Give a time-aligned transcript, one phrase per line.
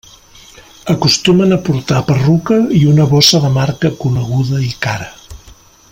[0.93, 5.11] Acostumen a portar perruca i una bossa de marca coneguda i cara.